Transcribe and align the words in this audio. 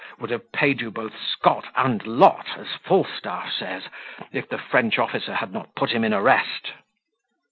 would 0.17 0.31
have 0.31 0.51
paid 0.51 0.81
you 0.81 0.89
both 0.89 1.11
Scot 1.19 1.65
and 1.75 2.01
lot, 2.07 2.57
as 2.57 2.65
Falstaff 2.83 3.51
says, 3.51 3.83
if 4.31 4.49
the 4.49 4.57
French 4.57 4.97
officer 4.97 5.35
had 5.35 5.53
not 5.53 5.75
put 5.75 5.91
him 5.91 6.03
in 6.03 6.11
arrest." 6.11 6.71